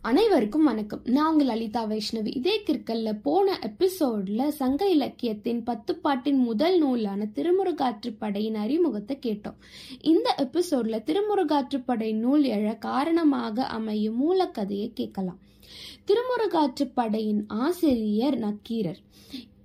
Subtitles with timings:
[0.00, 1.00] அனைவருக்கும் வணக்கம்.
[1.04, 2.36] நான் உங்கள் லலிதா வைஷ்ணவி.
[2.36, 9.54] இதே கிற்கல்ல போன எபிசோட்ல சங்க இலக்கியத்தின் பத்து பாட்டின் முதல் நூலான திருமுருகாற்றுப்படையின் அறிமுகத்தை கேட்டோம்.
[10.00, 15.38] இந்த எபிசோட்ல திருமுருகாற்றுப்படை நூல் எழ காரணமாக அமையும் மூலக்கதையை கேட்கலாம்.
[16.06, 18.98] திருமுருகாற்றுப்படையின் ஆசிரியர் நக்கீரர்.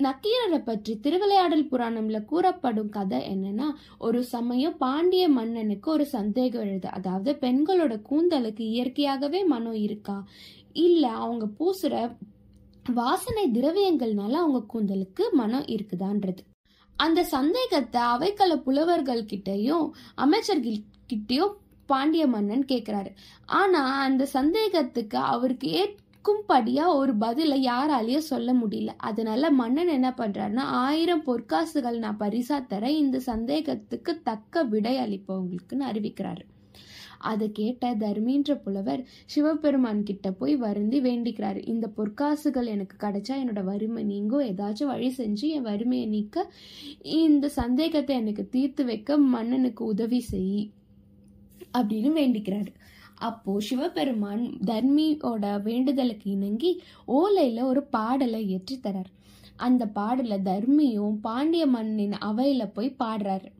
[0.00, 3.66] நக்கீரரை பற்றி திருவிளையாடல் புராணம்ல கூறப்படும் கதை என்னன்னா
[3.98, 6.88] ஒரு சமயம் பாண்டிய மன்னனுக்கு ஒரு சந்தேகம் எழுது.
[6.88, 10.24] அதாவது பெண்களோட கூந்தலுக்கு இயற்கையாகவே மனம் இருக்கா?
[10.72, 12.16] இல்ல அவங்க பூசுற
[12.92, 16.42] வாசனை திரவியங்கள்னால அவங்க கூந்தலுக்கு மனம் இருக்குதான்றது.
[16.96, 20.80] அந்த சந்தேகத்தை அவைக்கள புலவர்கள் கிட்டையும் அமைச்சர்கள்
[21.12, 21.54] கிட்டயும்
[21.86, 23.10] பாண்டிய மன்னன் கேக்குறாரு.
[23.46, 25.72] ஆனா அந்த சந்தேகத்துக்கு அவருக்கு
[26.24, 28.90] ஏற்கும்படியா ஒரு பதிலை யாராலையும் சொல்ல முடியல.
[29.08, 36.44] அதனால மன்னன் என்ன பண்றாருன்னா ஆயிரம் பொற்காசுகள் நான் பரிசா தர இந்த சந்தேகத்துக்கு தக்க விடை அளிப்பவங்களுக்குன்னு அறிவிக்கிறாரு.
[37.18, 41.60] அதை கேட்ட தர்மீன்ற புலவர் சிவபெருமான் கிட்ட போய் வருந்தி வேண்டிக்கிறாரு.
[41.66, 46.46] இந்த பொற்காசுகள் எனக்கு கிடைச்சா என்னோட வறுமை நீங்கும் ஏதாச்சும் வழி செஞ்சு என் வறுமையை நீக்க
[47.20, 50.56] இந்த சந்தேகத்தை எனக்கு தீர்த்து வைக்க மன்னனுக்கு உதவி செய்
[51.78, 52.72] அப்படின்னு வேண்டிக்கிறாரு.
[53.14, 59.12] அப்போ சிவபெருமான் தர்மியோட வேண்டுதலுக்கு இணங்கி ஓலையில ஒரு பாடலை ஏற்றி தரார்.
[59.56, 63.50] அந்த பாடல தர்மியும் பாண்டிய மண்ணின் அவையில போய் பாடுறாரு.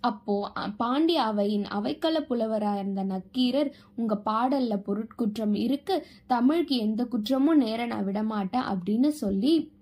[0.00, 7.86] அப்போ பாண்டிய அவையின் அவைக்கள புலவராக இருந்த நக்கீரர் உங்க பாடல்ல பொருட்குற்றம் இருக்கு தமிழுக்கு எந்த குற்றமும் நேர
[7.86, 9.72] நான் விடமாட்டேன் அப்படின்னு சொல்லி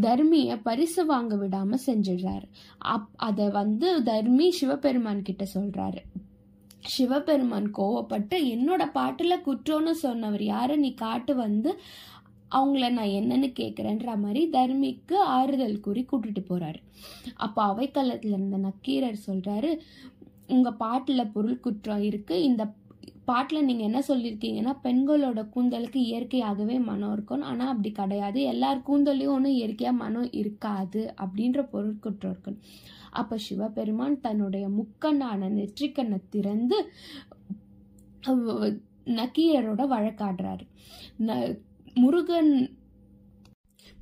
[0.00, 2.46] தர்மிய பரிசு வாங்க விடாம செஞ்சிடுறாரு.
[2.78, 6.02] அப் அதை வந்து தர்மி சிவபெருமான் கிட்ட சொல்றாரு.
[6.80, 10.78] சிவபெருமான் கோவப்பட்டு என்னோட பாட்டில் குற்றம்னு சொன்னவர் யாரு?
[10.78, 11.80] நீ காட்டு வந்து
[12.50, 16.80] அவங்கள நான் என்னன்னு கேட்குறேன்ற மாதிரி தர்மிக்கு ஆறுதல் கூறி கூட்டிட்டு போறாரு.
[17.36, 19.78] அப்போ அவைக்களத்தில் இருந்த நக்கீரர் சொல்றாரு
[20.46, 22.72] உங்கள் பாட்டில் பொருள் குற்றம் இருக்குது இந்த
[23.30, 27.44] பாட்டில் நீங்கள் என்ன சொல்லியிருக்கீங்கன்னா பெண்களோட கூந்தலுக்கு இயற்கையாகவே மனம் இருக்கும்.
[27.50, 28.40] ஆனால் அப்படி கிடையாது.
[28.52, 32.52] எல்லார் கூந்தலையும் ஒன்றும் இயற்கையாக மனம் இருக்காது அப்படின்ற பொருட்குற்றம் இருக்கு.
[33.20, 36.78] அப்போ சிவபெருமான் தன்னுடைய முக்கண்ணான நெற்றிக்கண்ணை திறந்து
[39.18, 40.64] நக்கீரரோட வழக்காடுறாரு.
[42.02, 42.52] முருகன்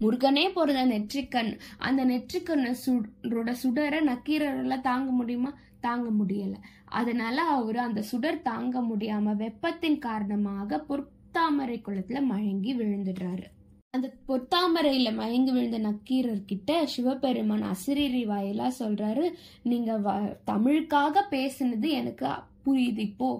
[0.01, 5.53] முருகனே போறத நெற்றிக்கண் அந்த நெற்றிக்கண்ணை சுடரோட சுடரை நக்கீரரெல்லாம் தாங்க முடியுமா?
[5.81, 6.55] தாங்க முடியல.
[6.85, 13.47] அதனால அவரு அந்த சுடர் தாங்க முடியாம வெப்பத்தின் காரணமாக பொற்தாமரை குளத்துல மயங்கி விழுந்துடுறாரு.
[13.91, 19.27] அந்த பொத்தாமரையில மயங்கி விழுந்த நக்கீரர் கிட்ட சிவபெருமான் அசிரீரி வாயிலா சொல்றாரு
[19.63, 19.99] நீங்க
[20.47, 22.29] தமிழுக்காக பேசுனது எனக்கு
[22.67, 23.31] புரியுது இப்போ.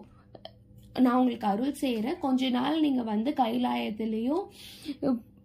[0.99, 2.19] நான் உங்களுக்கு அருள் செய்யறேன்.
[2.19, 4.45] கொஞ்ச நாள் நீங்க வந்து கைலாயத்திலையும்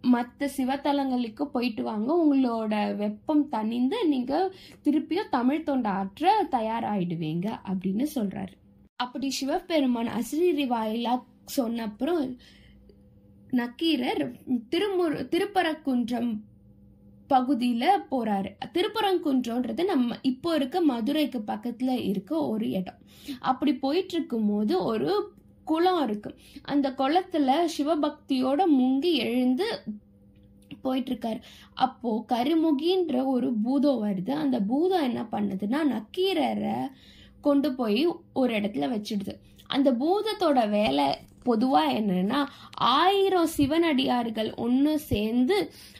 [0.04, 2.08] மற்ற சிவத்தலங்களுக்கு போயிட்டு வாங்க.
[2.24, 4.54] உங்களோட வெப்பம் தணிந்து நீங்கள்
[4.84, 8.54] திருப்பியும் தமிழ் தொண்டை ஆற்ற தயாராகிடுவீங்க அப்படின்னு சொல்கிறாரு
[8.96, 11.22] அப்படி சிவபெருமான் அசிரி வாயிலாக
[11.56, 12.36] சொன்னப்புறம்
[13.50, 14.36] நக்கீரர்
[14.68, 16.32] திருமுரு திருப்பரங்குன்றம்
[17.26, 22.98] பகுதியில் போகிறாரு திருப்பரங்குன்றம்ன்றது நம்ம இப்போ இருக்க மதுரைக்கு பக்கத்தில் இருக்க ஒரு இடம்.
[23.40, 25.32] அப்படி போயிட்டு இருக்கும் போது ஒரு
[25.64, 26.30] குளம் இருக்கு.
[26.62, 29.68] அந்த குளத்துல சிவபக்தியோட முங்கி எழுந்து
[30.82, 31.40] போயிட்டு இருக்காரு
[31.74, 34.30] அப்போ கருமுகின்ற ஒரு பூதம் வருது.
[34.30, 36.78] அந்த பூதம் என்ன பண்ணுதுன்னா நக்கீரரை
[37.40, 38.02] கொண்டு போய்
[38.32, 39.34] ஒரு இடத்துல வச்சிடுது.
[39.66, 41.06] அந்த பூதத்தோட வேலை
[41.44, 42.40] பொதுவா என்னன்னா
[42.74, 45.56] ஆயிரம் சிவனடியார்கள் ஒன்று சேர்ந்து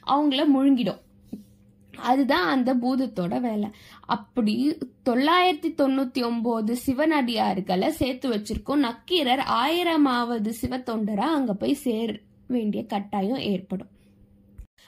[0.06, 1.00] அவங்கள முழுங்கிடும்.
[2.10, 3.69] அதுதான் அந்த பூதத்தோட வேலை.
[4.16, 4.54] அப்படி
[5.09, 12.09] தொள்ளாயிரத்தி தொண்ணூத்தி ஒன்பது சிவனடியார்களை சேர்த்து வச்சிருக்கோம் நக்கீரர் ஆயிரமாவது சிவத்தொண்டரா அங்க போய் சேர
[12.48, 13.93] வேண்டிய கட்டாயம் ஏற்படும்.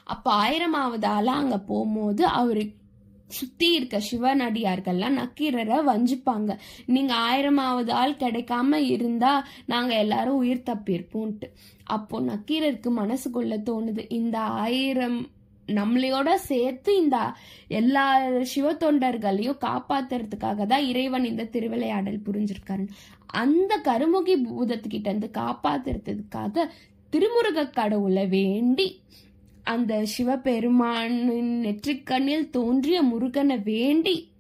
[0.06, 2.64] அப்ப ஆயிரமாவது ஆளா அங்க போகும்போது அவரு
[3.28, 6.50] சுத்தி இருக்க சிவனடியார்கள்லாம் நக்கீரரை வஞ்சிப்பாங்க.
[6.86, 9.32] நீங்க ஆயிரமாவது ஆள் கிடைக்காம இருந்தா
[9.66, 11.48] நாங்க எல்லாரும் உயிர் தப்பியிருப்போம்ட்டு
[11.84, 15.18] அப்போ நக்கீரருக்கு மனசுக்குள்ள தோணுது இந்த ஆயிரம்
[15.68, 17.32] நம்மளையோட சேர்த்து இந்த
[17.68, 22.88] எல்லா சிவ தொண்டர்களையும் காப்பாத்துறதுக்காக தான் இறைவன் இந்த திருவிளையாடல் புரிஞ்சிருக்காரு.
[23.26, 26.68] அந்த கருமுகி பூதத்துக்கிட்ட இருந்து காப்பாத்துறதுக்காக
[27.12, 29.02] திருமுருக கடவுளை வேண்டி
[29.62, 34.30] அந்த சிவபெருமானின் நெற்றிக்கண்ணில் தோன்றிய முருகனை வேண்டி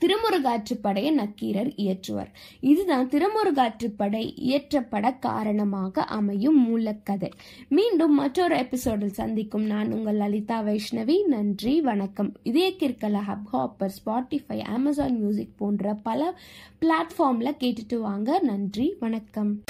[0.00, 2.30] திருமுருகாற்றுப்படையை நக்கீரர் இயற்றுவர்.
[2.60, 7.30] இதுதான் திருமுருகாற்றுப்படை இயற்றப்பட காரணமாக அமையும் மூலக்கதை.
[7.68, 11.24] மீண்டும் மற்றொரு எபிசோடில் சந்திக்கும் நான் உங்கள் லலிதா வைஷ்ணவி.
[11.26, 12.32] நன்றி வணக்கம்.
[12.42, 16.38] இதே கிற்கல Hubhopper Spotify Amazon music போன்ற பல
[16.80, 18.38] பிளாட்ஃபார்ம்ல கேட்டுட்டு வாங்க.
[18.42, 19.62] நன்றி வணக்கம்.